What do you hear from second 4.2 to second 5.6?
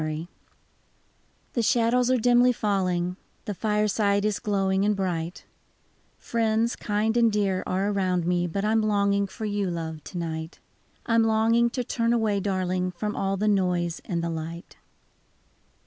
is glowing and bright,